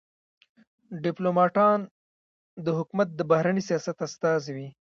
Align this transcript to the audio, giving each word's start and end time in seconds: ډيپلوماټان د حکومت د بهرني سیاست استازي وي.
ډيپلوماټان 1.03 1.79
د 2.65 2.67
حکومت 2.77 3.07
د 3.13 3.21
بهرني 3.31 3.61
سیاست 3.69 3.97
استازي 4.07 4.51
وي. 4.55 4.67